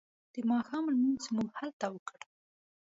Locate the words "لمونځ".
0.93-1.23